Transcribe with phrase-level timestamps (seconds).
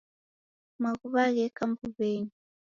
[0.81, 2.31] Maghuw'a gheka mbuw'enyi.